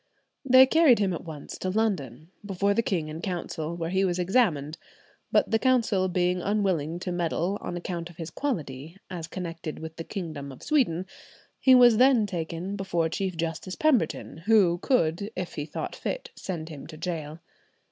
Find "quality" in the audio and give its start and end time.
8.31-8.97